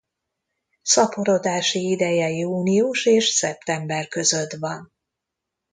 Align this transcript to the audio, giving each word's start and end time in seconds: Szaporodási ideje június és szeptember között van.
Szaporodási 0.81 1.89
ideje 1.89 2.29
június 2.29 3.05
és 3.05 3.25
szeptember 3.25 4.07
között 4.07 4.51
van. 4.51 4.91